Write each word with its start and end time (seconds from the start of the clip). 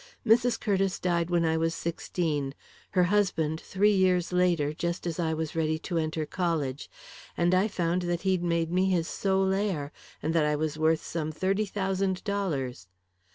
Mrs. 0.25 0.59
Curtiss 0.59 0.97
died 0.99 1.29
when 1.29 1.45
I 1.45 1.57
was 1.57 1.75
sixteen, 1.75 2.55
her 2.93 3.03
husband 3.03 3.61
three 3.61 3.91
years 3.91 4.33
later, 4.33 4.73
just 4.73 5.05
as 5.05 5.19
I 5.19 5.35
was 5.35 5.55
ready 5.55 5.77
to 5.77 5.99
enter 5.99 6.25
college; 6.25 6.89
and 7.37 7.53
I 7.53 7.67
found 7.67 8.01
that 8.01 8.21
he'd 8.21 8.41
made 8.41 8.71
me 8.71 8.85
his 8.87 9.07
sole 9.07 9.53
heir, 9.53 9.91
and 10.23 10.33
that 10.33 10.43
I 10.43 10.55
was 10.55 10.79
worth 10.79 11.03
some 11.03 11.31
thirty 11.31 11.67
thousand 11.67 12.23
dollars. 12.23 12.87